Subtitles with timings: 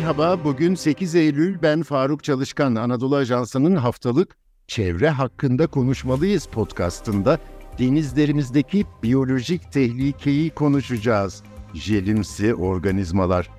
[0.00, 1.62] Merhaba, bugün 8 Eylül.
[1.62, 4.36] Ben Faruk Çalışkan, Anadolu Ajansı'nın haftalık
[4.66, 7.38] Çevre Hakkında Konuşmalıyız podcastında
[7.78, 11.42] denizlerimizdeki biyolojik tehlikeyi konuşacağız.
[11.74, 13.50] Jelimsi organizmalar.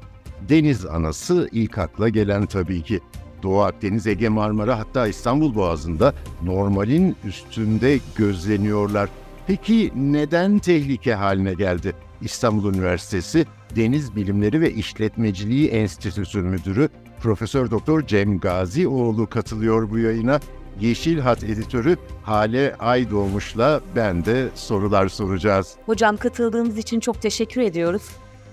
[0.50, 3.00] Deniz anası ilk akla gelen tabii ki.
[3.44, 6.14] Doğu Akdeniz, Ege Marmara hatta İstanbul Boğazı'nda
[6.44, 9.10] normalin üstünde gözleniyorlar.
[9.48, 11.96] Peki neden tehlike haline geldi?
[12.22, 16.90] İstanbul Üniversitesi Deniz Bilimleri ve İşletmeciliği Enstitüsü Müdürü
[17.20, 20.40] Profesör Doktor Cem Gazioğlu katılıyor bu yayına.
[20.80, 25.76] Yeşil Hat editörü Hale Aydoğmuş'la ben de sorular soracağız.
[25.86, 28.04] Hocam katıldığınız için çok teşekkür ediyoruz.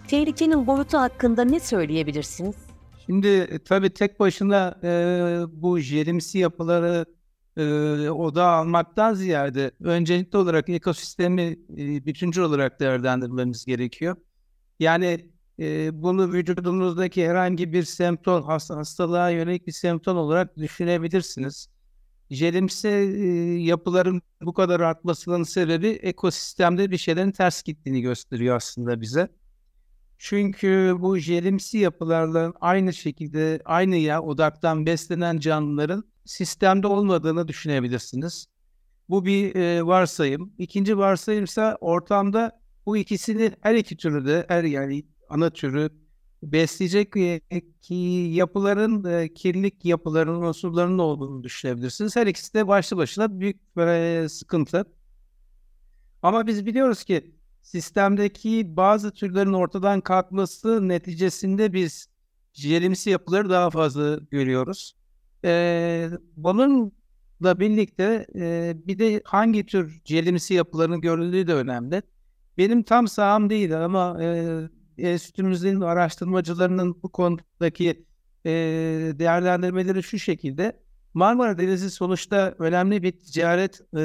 [0.08, 2.56] Tehlikenin boyutu hakkında ne söyleyebilirsiniz?
[3.06, 4.90] Şimdi e, tabii tek başına e,
[5.52, 7.04] bu jelimsi yapıları
[7.58, 11.42] e, oda almaktan ziyade öncelikli olarak ekosistemi
[11.78, 14.16] e, bütüncül olarak değerlendirmemiz gerekiyor.
[14.80, 21.68] Yani e, bunu vücudumuzdaki herhangi bir semptom, hasta, hastalığa yönelik bir semptom olarak düşünebilirsiniz.
[22.30, 23.26] Jelimsi e,
[23.62, 29.28] yapıların bu kadar artmasının sebebi ekosistemde bir şeylerin ters gittiğini gösteriyor aslında bize.
[30.18, 38.46] Çünkü bu jelimsi yapılarla aynı şekilde aynı ya odaktan beslenen canlıların sistemde olmadığını düşünebilirsiniz.
[39.08, 40.52] Bu bir e, varsayım.
[40.58, 45.90] İkinci varsayım ise ortamda bu ikisini her iki türü de her yani ana türü
[46.42, 47.12] besleyecek
[47.82, 47.94] ki
[48.34, 52.16] yapıların e, kirlilik yapılarının unsurlarının olduğunu düşünebilirsiniz.
[52.16, 54.84] Her ikisi de başlı başına büyük e, sıkıntı.
[56.22, 57.37] Ama biz biliyoruz ki
[57.68, 62.08] sistemdeki bazı türlerin ortadan kalkması neticesinde biz
[62.52, 64.96] jelimsi yapıları daha fazla görüyoruz.
[65.44, 72.02] Ee, bununla birlikte e, bir de hangi tür jelimsi yapıların görüldüğü de önemli.
[72.58, 74.60] Benim tam saham değil ama e,
[74.98, 78.06] enstitümüzün araştırmacılarının bu konudaki
[78.46, 78.50] e,
[79.18, 80.80] değerlendirmeleri şu şekilde.
[81.14, 84.02] Marmara Denizi sonuçta önemli bir ticaret e,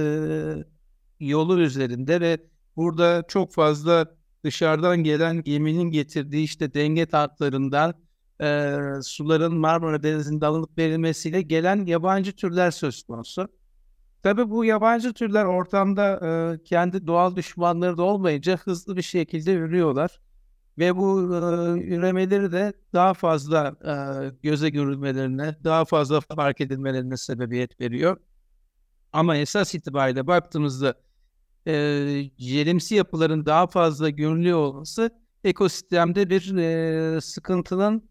[1.19, 4.05] yolu üzerinde ve burada çok fazla
[4.43, 7.93] dışarıdan gelen geminin getirdiği işte denge tatlarından
[8.41, 13.47] e, suların Marmara Denizi'nde alınıp verilmesiyle gelen yabancı türler söz konusu.
[14.23, 16.19] Tabii bu yabancı türler ortamda
[16.53, 20.19] e, kendi doğal düşmanları da olmayınca hızlı bir şekilde ürüyorlar.
[20.77, 21.37] Ve bu e,
[21.95, 23.93] üremeleri de daha fazla e,
[24.43, 28.17] göze görülmelerine, daha fazla fark edilmelerine sebebiyet veriyor.
[29.13, 30.95] Ama esas itibariyle baktığımızda
[31.67, 31.73] e,
[32.37, 35.09] jelimsi yapıların daha fazla görülüyor olması
[35.43, 38.03] ekosistemde bir e, sıkıntının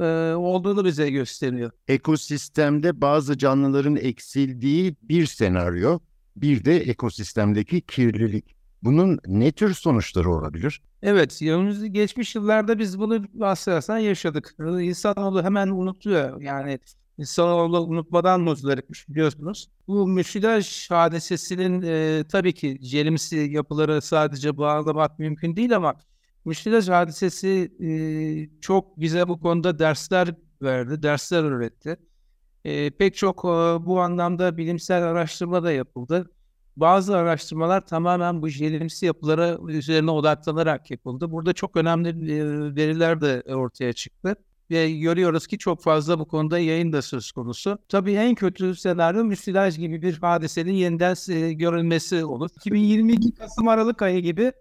[0.00, 0.04] e,
[0.34, 1.70] olduğunu bize gösteriyor.
[1.88, 5.98] Ekosistemde bazı canlıların eksildiği bir senaryo,
[6.36, 8.56] bir de ekosistemdeki kirlilik.
[8.82, 10.82] Bunun ne tür sonuçları olabilir?
[11.02, 14.54] Evet, yalnız geçmiş yıllarda biz bunu aslında yaşadık.
[14.58, 16.40] İnsanoğlu hemen unutuyor.
[16.40, 16.78] Yani
[17.18, 19.68] insanoğlu unutmadan muzdaripmiş biliyorsunuz.
[19.88, 25.94] Bu müsilaj hadisesinin e, tabii ki jelimsi yapıları sadece bağlamak mümkün değil ama
[26.44, 27.90] müsilaj hadisesi e,
[28.60, 31.96] çok bize bu konuda dersler verdi, dersler öğretti.
[32.64, 33.48] E, pek çok e,
[33.86, 36.30] bu anlamda bilimsel araştırma da yapıldı.
[36.76, 41.30] Bazı araştırmalar tamamen bu jelimsi yapılara üzerine odaklanarak yapıldı.
[41.30, 42.44] Burada çok önemli e,
[42.76, 44.36] veriler de ortaya çıktı.
[44.74, 47.78] Ve görüyoruz ki çok fazla bu konuda yayın da söz konusu.
[47.88, 52.50] Tabii en kötü senaryo müsilaj gibi bir hadisenin yeniden e, görülmesi olur.
[52.56, 54.52] 2022 Kasım Aralık ayı gibi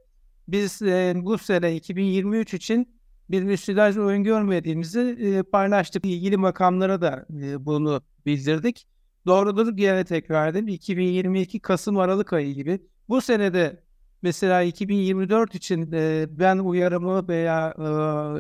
[0.48, 2.96] biz e, bu sene 2023 için
[3.30, 6.06] bir müsilaj oyun görmediğimizi e, paylaştık.
[6.06, 8.88] İlgili makamlara da e, bunu bildirdik.
[9.26, 10.68] Doğrudur gene tekrar edeyim.
[10.68, 12.80] 2022 Kasım Aralık ayı gibi.
[13.10, 13.84] Bu senede
[14.22, 17.74] mesela 2024 için e, ben uyarımı veya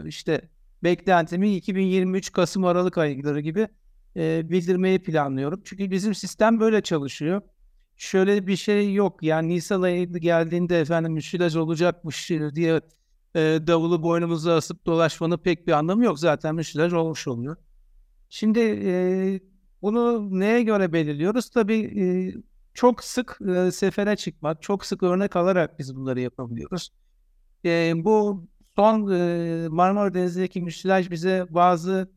[0.05, 0.52] e, işte
[0.83, 3.67] beklentimi 2023 Kasım Aralık ayları gibi
[4.15, 5.61] e, bildirmeyi planlıyorum.
[5.65, 7.41] Çünkü bizim sistem böyle çalışıyor.
[7.97, 9.23] Şöyle bir şey yok.
[9.23, 12.81] Yani Nisan ayı geldiğinde efendim müsilaj olacakmış diye
[13.35, 16.19] e, davulu boynumuza asıp dolaşmanın pek bir anlamı yok.
[16.19, 17.55] Zaten müsilaj olmuş oluyor.
[18.29, 18.93] Şimdi e,
[19.81, 21.49] bunu neye göre belirliyoruz?
[21.49, 22.05] Tabii e,
[22.73, 26.89] çok sık e, sefere çıkmak, çok sık örnek alarak biz bunları yapabiliyoruz.
[27.65, 28.45] E, bu
[28.75, 32.11] son e, Marmara Denizi'ndeki müsilaj bize bazı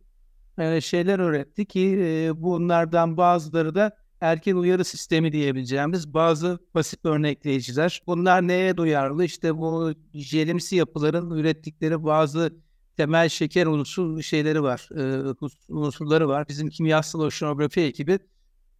[0.58, 8.02] e, şeyler öğretti ki e, bunlardan bazıları da erken uyarı sistemi diyebileceğimiz bazı basit örnekleyiciler.
[8.06, 9.24] Bunlar neye duyarlı?
[9.24, 12.50] İşte bu jelimsi yapıların ürettikleri bazı
[12.96, 15.34] temel şeker unsur şeyleri var, e,
[15.68, 16.48] unsurları var.
[16.48, 18.18] Bizim kimyasal oşinografi ekibi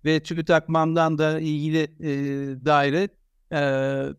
[0.04, 2.10] ve TÜBİTAK MAM'dan da ilgili e,
[2.64, 3.08] daire
[3.52, 3.58] e,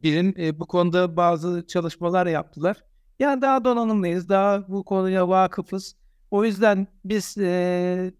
[0.03, 2.83] bilim e, bu konuda bazı çalışmalar yaptılar.
[3.19, 5.95] Yani daha donanımlıyız, daha bu konuya vakıfız.
[6.31, 8.13] O yüzden biz e,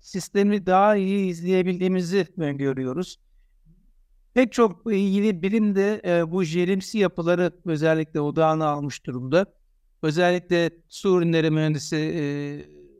[0.00, 3.18] sistemi daha iyi izleyebildiğimizi görüyoruz.
[4.34, 9.46] Pek çok ilgili bilim de e, bu jerimsi yapıları özellikle odağına almış durumda.
[10.02, 12.22] Özellikle su ürünleri mühendisi e,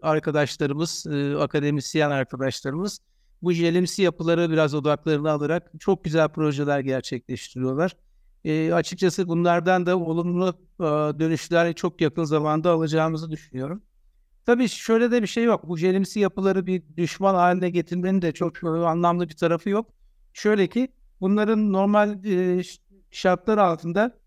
[0.03, 3.01] arkadaşlarımız, e, akademisyen arkadaşlarımız
[3.43, 7.97] bu jelimsi yapıları biraz odaklarına alarak çok güzel projeler gerçekleştiriyorlar.
[8.45, 10.85] E, açıkçası bunlardan da olumlu e,
[11.19, 13.83] dönüşler çok yakın zamanda alacağımızı düşünüyorum.
[14.47, 15.69] Tabii şöyle de bir şey yok.
[15.69, 19.87] Bu jelimsi yapıları bir düşman haline getirmenin de çok anlamlı bir tarafı yok.
[20.33, 20.89] Şöyle ki
[21.21, 22.63] bunların normal e,
[23.11, 24.19] şartlar altında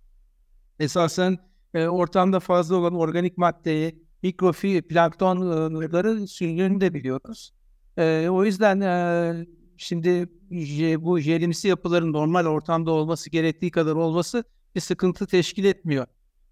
[0.80, 1.38] esasen
[1.74, 7.54] e, ortamda fazla olan organik maddeyi, mikroplanktonları sürdüğünü de biliyoruz.
[7.98, 9.46] E, o yüzden e,
[9.84, 10.30] şimdi
[11.04, 14.44] bu jelimsi yapıların normal ortamda olması gerektiği kadar olması
[14.76, 16.08] bir sıkıntı teşkil etmiyor.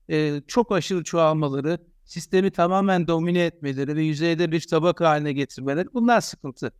[0.09, 6.21] E, çok aşırı çoğalmaları, sistemi tamamen domine etmeleri ve yüzeyde bir tabak haline getirmeleri bunlar
[6.21, 6.71] sıkıntı.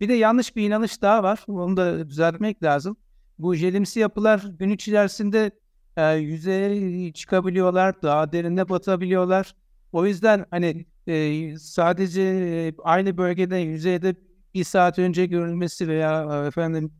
[0.00, 1.44] Bir de yanlış bir inanış daha var.
[1.48, 2.96] Onu da düzeltmek lazım.
[3.38, 5.50] Bu jelimsi yapılar gün içerisinde
[5.96, 9.54] e, yüzeye çıkabiliyorlar, daha derine batabiliyorlar.
[9.92, 14.14] O yüzden hani e, sadece e, aynı bölgede yüzeyde
[14.56, 16.92] bir saat önce görülmesi veya e, efendim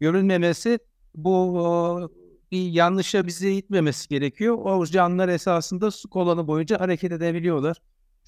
[0.00, 0.78] görülmemesi
[1.14, 2.10] bu
[2.52, 4.58] bir yanlışa bizi itmemesi gerekiyor.
[4.64, 7.76] O canlılar esasında su kolonu boyunca hareket edebiliyorlar.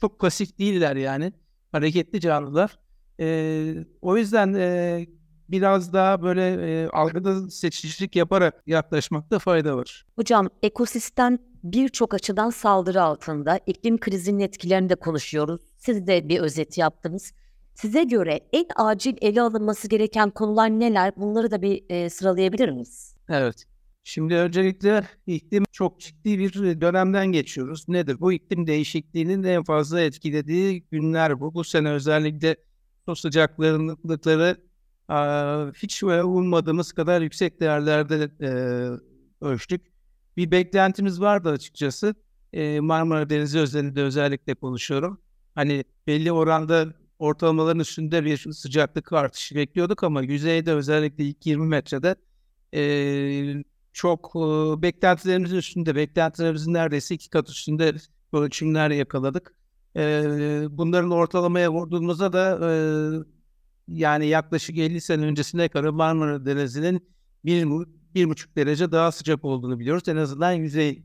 [0.00, 1.32] Çok pasif değiller yani.
[1.73, 2.79] Hareketli canlılar.
[3.20, 5.06] E, o yüzden e,
[5.49, 6.43] biraz daha böyle
[6.82, 10.06] e, algıda seçicilik yaparak yaklaşmakta fayda var.
[10.17, 13.61] Hocam ekosistem birçok açıdan saldırı altında.
[13.67, 15.61] İklim krizinin etkilerini de konuşuyoruz.
[15.79, 17.32] Siz de bir özet yaptınız.
[17.75, 21.13] Size göre en acil ele alınması gereken konular neler?
[21.17, 23.17] Bunları da bir e, sıralayabilir miyiz?
[23.29, 23.67] Evet.
[24.05, 27.89] Şimdi öncelikle iklim çok ciddi bir dönemden geçiyoruz.
[27.89, 28.21] Nedir?
[28.21, 31.55] Bu iklim değişikliğinin en fazla etkilediği günler bu.
[31.55, 32.57] Bu sene özellikle
[33.07, 34.57] su sıcaklıkları
[35.75, 38.51] hiç ummadığımız kadar yüksek değerlerde e,
[39.45, 39.93] ölçtük.
[40.37, 42.15] Bir beklentimiz vardı açıkçası.
[42.53, 45.21] E, Marmara Denizi özelinde özellikle konuşuyorum.
[45.55, 46.87] Hani belli oranda
[47.23, 52.17] ortalamaların üstünde bir sıcaklık artışı bekliyorduk ama yüzeyde özellikle ilk 20 metrede
[52.75, 54.39] e, çok e,
[54.83, 57.95] beklentilerimizin üstünde, beklentilerimizin neredeyse iki kat üstünde
[58.33, 59.55] ölçümler yakaladık.
[59.97, 60.23] E,
[60.71, 62.75] bunların ortalamaya vurduğumuzda da e,
[63.89, 67.09] yani yaklaşık 50 sene öncesine kadar Marmara Denizi'nin
[67.45, 67.67] bir,
[68.15, 70.09] bir buçuk derece daha sıcak olduğunu biliyoruz.
[70.09, 71.03] En azından yüzey.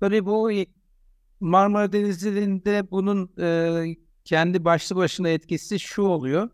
[0.00, 0.50] Tabii bu
[1.40, 6.50] Marmara Denizi'nde bunun e, kendi başlı başına etkisi şu oluyor.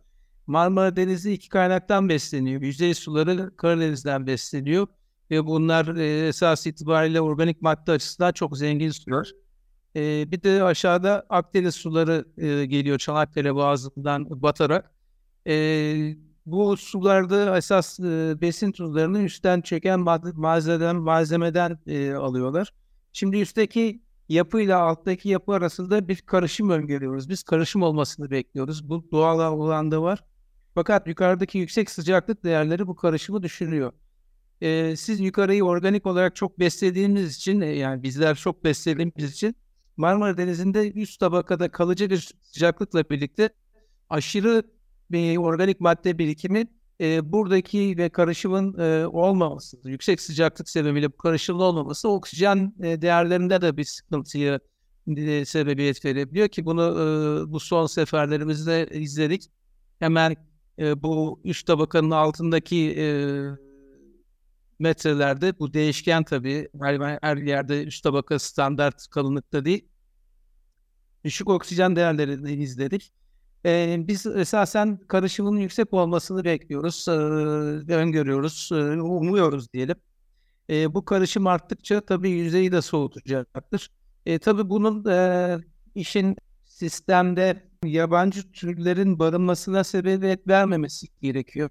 [0.46, 2.62] Marmara Denizi iki kaynaktan besleniyor.
[2.62, 4.86] Yüzey suları Karadeniz'den besleniyor.
[5.30, 9.32] Ve bunlar e, esas itibariyle organik madde açısından çok zengin sular.
[9.96, 14.90] E, bir de aşağıda Akdeniz suları e, geliyor Çanakkale Boğazı'ndan batarak.
[15.46, 16.16] E,
[16.46, 20.00] bu sularda esas e, besin tuzlarını üstten çeken
[20.34, 22.72] malzemeden, malzemeden e, alıyorlar.
[23.12, 27.28] Şimdi üstteki yapıyla alttaki yapı arasında bir karışım öngörüyoruz.
[27.28, 28.88] Biz karışım olmasını bekliyoruz.
[28.88, 30.24] Bu doğal olan da var.
[30.74, 33.92] Fakat yukarıdaki yüksek sıcaklık değerleri bu karışımı düşürüyor.
[34.60, 39.56] Ee, siz yukarıyı organik olarak çok beslediğimiz için, yani bizler çok beslediğimiz için
[39.96, 43.50] Marmara Denizi'nde üst tabakada kalıcı bir sıcaklıkla birlikte
[44.10, 44.62] aşırı
[45.10, 46.66] bir organik madde birikimi
[47.00, 53.62] e, buradaki ve karışımın e, olmaması, yüksek sıcaklık sebebiyle bu karışımın olmaması oksijen e, değerlerinde
[53.62, 54.60] de bir sıkıntıya
[55.16, 59.50] e, sebebiyet verebiliyor ki bunu e, bu son seferlerimizde izledik.
[59.98, 60.36] Hemen
[60.78, 63.06] e, bu üst tabakanın altındaki e,
[64.78, 69.88] metrelerde bu değişken tabii her, her yerde üst tabaka standart kalınlıkta değil
[71.24, 73.12] düşük oksijen değerlerini izledik.
[73.66, 77.12] Ee, biz esasen karışımın yüksek olmasını bekliyoruz, e,
[77.94, 79.96] öngörüyoruz, e, umuyoruz diyelim.
[80.70, 83.90] E, bu karışım arttıkça tabii yüzeyi de soğutacaktır.
[84.26, 85.58] E, tabii bunun e,
[85.94, 91.70] işin sistemde yabancı türlerin barınmasına sebebiyet vermemesi gerekiyor.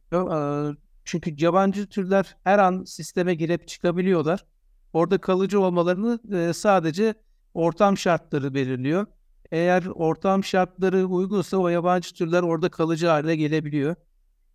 [0.73, 4.45] E, çünkü yabancı türler her an sisteme girip çıkabiliyorlar.
[4.93, 7.13] Orada kalıcı olmalarını e, sadece
[7.53, 9.07] ortam şartları belirliyor.
[9.51, 13.95] Eğer ortam şartları uygunsa o yabancı türler orada kalıcı hale gelebiliyor.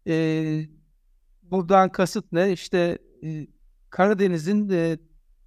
[0.06, 0.66] Ee,
[1.42, 2.52] buradan kasıt ne?
[2.52, 3.46] İşte e,
[3.90, 4.98] Karadeniz'in e,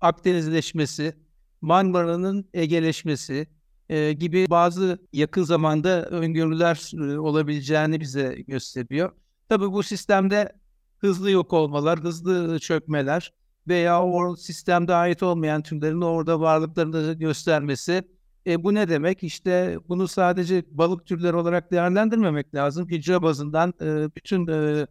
[0.01, 1.13] Akdenizleşmesi,
[1.61, 3.47] Marmara'nın Egeleşmesi
[3.89, 9.11] e, gibi bazı yakın zamanda öngörüler e, olabileceğini bize gösteriyor.
[9.49, 10.51] Tabii bu sistemde
[10.97, 13.33] hızlı yok olmalar, hızlı çökmeler
[13.67, 18.03] veya o sistemde ait olmayan türlerin orada varlıklarını göstermesi
[18.47, 19.23] E, bu ne demek?
[19.23, 22.89] İşte bunu sadece balık türleri olarak değerlendirmemek lazım.
[22.89, 24.87] Hücre bazından e, bütün e,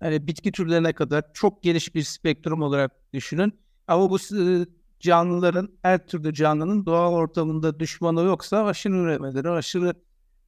[0.00, 3.52] hani bitki türlerine kadar çok geniş bir spektrum olarak düşünün.
[3.88, 4.66] Ama bu e,
[5.00, 9.94] canlıların, her türlü canlının doğal ortamında düşmanı yoksa aşırı üremeleri, aşırı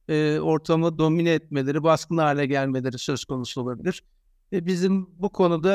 [0.09, 4.03] e, ortamı domine etmeleri, baskın hale gelmeleri söz konusu olabilir.
[4.53, 5.73] E, bizim bu konuda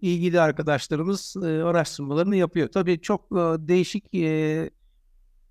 [0.00, 2.68] e, ilgili arkadaşlarımız e, araştırmalarını yapıyor.
[2.68, 3.36] Tabii çok e,
[3.68, 4.70] değişik e,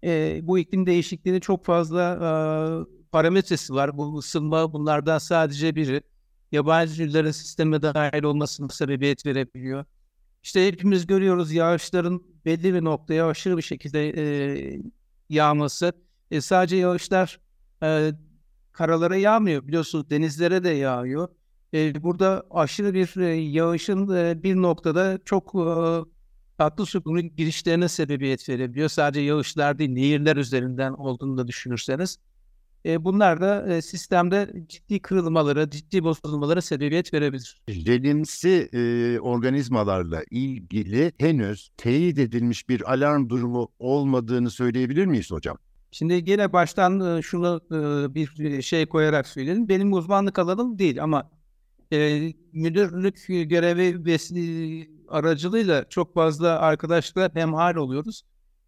[0.03, 2.27] e, bu iklim değişikliğinin çok fazla e,
[3.11, 3.97] parametresi var.
[3.97, 6.01] Bu ısınma bunlardan sadece biri.
[6.51, 9.85] Yabancı türlerin sisteme dahil olmasına sebebiyet verebiliyor.
[10.43, 14.81] İşte hepimiz görüyoruz yağışların belli bir noktaya aşırı bir şekilde e,
[15.29, 15.93] yağması.
[16.31, 17.39] E, sadece yağışlar
[17.83, 18.11] e,
[18.71, 19.67] karalara yağmıyor.
[19.67, 21.27] Biliyorsunuz denizlere de yağıyor.
[21.73, 25.67] E, burada aşırı bir e, yağışın e, bir noktada çok e,
[26.57, 28.89] tatlı suyun girişlerine sebebiyet verebiliyor.
[28.89, 32.17] Sadece yağışlar değil, nehirler üzerinden olduğunu da düşünürseniz.
[32.85, 37.61] E, bunlar da e, sistemde ciddi kırılmalara, ciddi bozulmalara sebebiyet verebilir.
[37.69, 45.57] Jelimsi e, organizmalarla ilgili henüz teyit edilmiş bir alarm durumu olmadığını söyleyebilir miyiz hocam?
[45.91, 49.69] Şimdi gene baştan e, şunu e, bir şey koyarak söyleyelim.
[49.69, 51.29] Benim uzmanlık alanım değil ama
[51.93, 54.17] e, müdürlük görevi ve
[55.07, 58.23] aracılığıyla çok fazla arkadaşlar hemhal oluyoruz.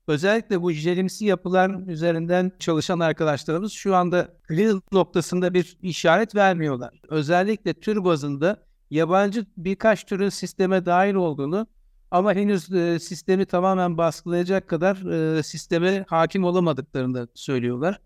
[0.07, 7.01] Özellikle bu jelimsi yapılar üzerinden çalışan arkadaşlarımız şu anda kriz noktasında bir işaret vermiyorlar.
[7.09, 11.67] Özellikle tür bazında yabancı birkaç türün sisteme dahil olduğunu
[12.11, 18.01] ama henüz e, sistemi tamamen baskılayacak kadar e, sisteme hakim olamadıklarını da söylüyorlar.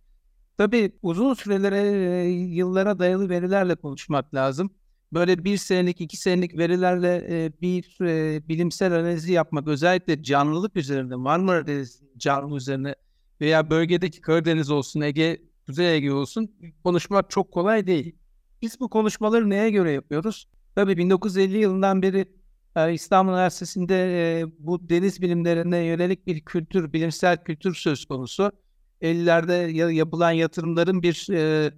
[0.58, 4.72] Tabii uzun sürelere, e, yıllara dayalı verilerle konuşmak lazım
[5.14, 11.16] böyle bir senelik, iki senelik verilerle e, bir e, bilimsel analizi yapmak özellikle canlılık üzerinde,
[11.16, 12.96] Marmara Denizi canlı üzerine
[13.42, 16.52] veya bölgedeki Karadeniz olsun, Ege, Kuzey Ege olsun
[16.84, 18.16] konuşmak çok kolay değil.
[18.62, 20.48] Biz bu konuşmaları neye göre yapıyoruz?
[20.76, 22.26] Tabii 1950 yılından beri
[22.76, 23.96] e, İstanbul Üniversitesi'nde
[24.40, 28.52] e, bu deniz bilimlerine yönelik bir kültür, bilimsel kültür söz konusu.
[29.02, 31.72] 50'lerde yapılan yatırımların bir e,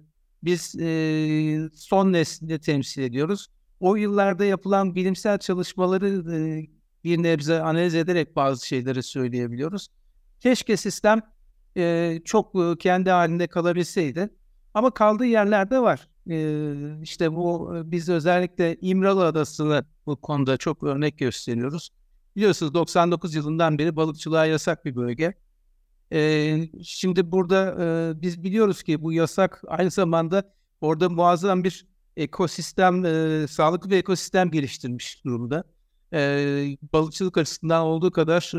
[0.46, 3.46] biz e, son nesli temsil ediyoruz.
[3.80, 6.66] O yıllarda yapılan bilimsel çalışmaları e,
[7.04, 9.88] bir nebze analiz ederek bazı şeyleri söyleyebiliyoruz.
[10.40, 11.20] Keşke sistem
[11.76, 14.28] e, çok kendi halinde kalabilseydi.
[14.74, 16.08] Ama kaldığı yerlerde var.
[16.30, 21.90] E, işte bu biz özellikle İmralı Adası'nı bu konuda çok örnek gösteriyoruz.
[22.36, 25.34] Biliyorsunuz 99 yılından beri balıkçılığa yasak bir bölge.
[26.82, 27.76] Şimdi burada
[28.22, 31.86] biz biliyoruz ki bu yasak aynı zamanda orada muazzam bir
[32.16, 33.04] ekosistem,
[33.48, 35.64] sağlıklı bir ekosistem geliştirmiş durumda.
[36.12, 38.52] E, balıkçılık açısından olduğu kadar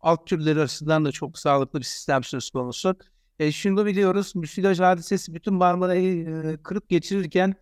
[0.00, 2.96] alt türleri açısından da çok sağlıklı bir sistem söz konusu.
[3.38, 7.54] E, şunu biliyoruz, müsilaj hadisesi bütün Marmara'yı e, kırıp geçirirken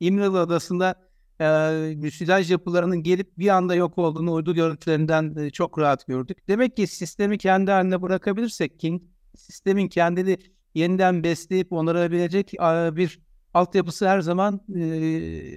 [0.00, 1.05] İmralı Adası'nda
[1.40, 6.48] e, müsilaj yapılarının gelip bir anda yok olduğunu uydu görüntülerinden e, çok rahat gördük.
[6.48, 9.02] Demek ki sistemi kendi haline bırakabilirsek ki
[9.36, 10.38] sistemin kendini
[10.74, 13.20] yeniden besleyip onarabilecek e, bir
[13.54, 14.80] altyapısı her zaman e,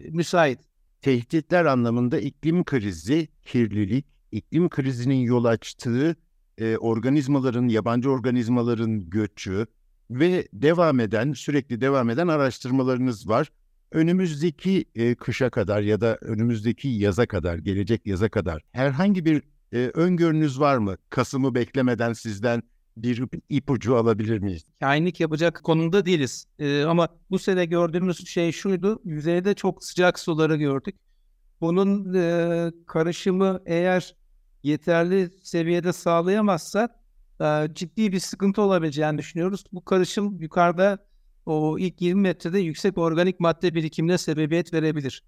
[0.09, 0.59] müsait.
[1.01, 6.15] Tehditler anlamında iklim krizi, kirlilik, iklim krizinin yol açtığı
[6.57, 9.67] e, organizmaların, yabancı organizmaların göçü
[10.09, 13.51] ve devam eden, sürekli devam eden araştırmalarınız var
[13.91, 19.43] önümüzdeki e, kışa kadar ya da önümüzdeki yaza kadar, gelecek yaza kadar herhangi bir
[19.73, 20.97] e, öngörünüz var mı?
[21.09, 22.63] Kasım'ı beklemeden sizden
[22.97, 24.63] bir ipucu alabilir miyiz?
[24.79, 26.45] Kainlik yapacak konumda değiliz.
[26.59, 29.01] E, ama bu sene gördüğümüz şey şuydu.
[29.05, 30.95] Yüzeyde çok sıcak suları gördük.
[31.61, 34.15] Bunun e, karışımı eğer
[34.63, 36.89] yeterli seviyede sağlayamazsa
[37.41, 39.63] e, ciddi bir sıkıntı olabileceğini düşünüyoruz.
[39.73, 41.08] Bu karışım yukarıda
[41.49, 45.23] o ilk 20 metrede yüksek organik madde birikimine sebebiyet verebilir.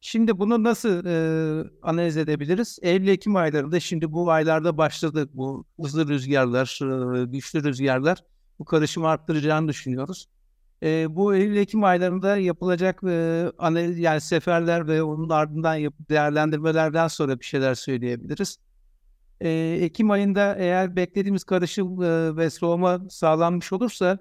[0.00, 2.78] Şimdi bunu nasıl e, analiz edebiliriz?
[2.82, 6.78] Eylül-Ekim aylarında şimdi bu aylarda başladı bu hızlı rüzgarlar,
[7.22, 8.24] e, güçlü rüzgarlar
[8.58, 10.28] bu karışımı arttıracağını düşünüyoruz.
[10.82, 17.40] E, bu Eylül-Ekim aylarında yapılacak e, analiz yani seferler ve onun ardından yap- değerlendirmelerden sonra
[17.40, 18.58] bir şeyler söyleyebiliriz.
[19.40, 19.50] E,
[19.80, 24.18] Ekim ayında eğer beklediğimiz karışım e, ve soğuma sağlanmış olursa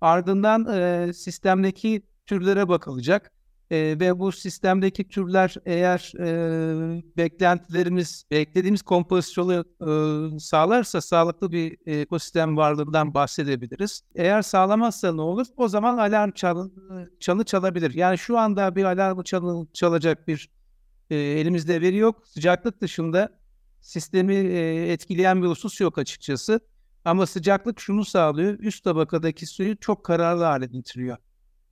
[0.00, 3.32] Ardından e, sistemdeki türlere bakılacak.
[3.70, 12.56] E, ve bu sistemdeki türler eğer e, beklentilerimiz, beklediğimiz kompozisyonu e, sağlarsa sağlıklı bir ekosistem
[12.56, 14.02] varlığından bahsedebiliriz.
[14.14, 15.46] Eğer sağlamazsa ne olur?
[15.56, 16.70] O zaman alarm çal,
[17.20, 17.94] çalı çalabilir.
[17.94, 20.50] Yani şu anda bir alarm çalı, çalacak bir
[21.10, 22.26] e, elimizde veri yok.
[22.26, 23.38] Sıcaklık dışında
[23.80, 26.60] sistemi e, etkileyen bir husus yok açıkçası.
[27.08, 28.58] Ama sıcaklık şunu sağlıyor.
[28.58, 31.16] Üst tabakadaki suyu çok kararlı hale getiriyor.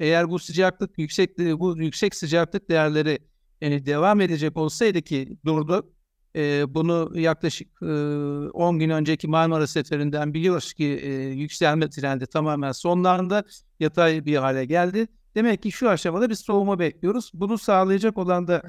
[0.00, 3.18] Eğer bu sıcaklık yüksek bu yüksek sıcaklık değerleri
[3.60, 5.92] yani devam edecek olsaydı ki durdu.
[6.36, 12.72] E, bunu yaklaşık e, 10 gün önceki Marmara Seferinden biliyoruz ki e, yükselme trendi tamamen
[12.72, 13.44] sonlandı.
[13.80, 15.06] Yatay bir hale geldi.
[15.34, 17.30] Demek ki şu aşamada bir soğuma bekliyoruz.
[17.34, 18.62] Bunu sağlayacak olan da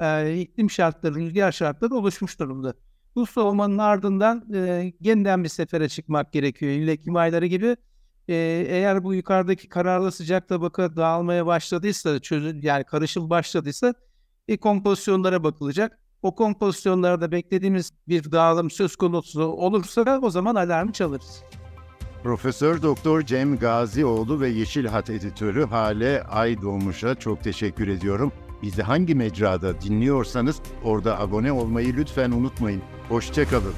[0.00, 2.74] e, iklim şartları, rüzgar şartları oluşmuş durumda.
[3.18, 6.72] Bu soğumanın ardından e, yeniden bir sefere çıkmak gerekiyor.
[6.72, 7.76] İllekim ayları gibi.
[8.28, 8.34] E,
[8.68, 13.94] eğer bu yukarıdaki kararlı sıcak tabaka dağılmaya başladıysa, çözül yani karışım başladıysa
[14.48, 15.98] e, kompozisyonlara bakılacak.
[16.22, 21.42] O kompozisyonlarda beklediğimiz bir dağılım söz konusu olursa o zaman alarmı çalarız.
[22.22, 28.32] Profesör Doktor Cem Gazioğlu ve Yeşil Hat editörü Hale Aydoğmuş'a çok teşekkür ediyorum.
[28.62, 32.82] Bizi hangi mecrada dinliyorsanız orada abone olmayı lütfen unutmayın.
[33.08, 33.74] Hoşçakalın.